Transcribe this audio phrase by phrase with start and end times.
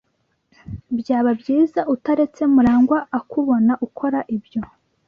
[0.99, 4.61] Byaba byiza utaretse Murangwa akubona ukora ibyo.